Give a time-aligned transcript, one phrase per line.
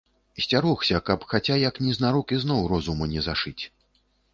[0.45, 3.61] Сцярогся, каб хаця як незнарок ізноў розуму не зашыць.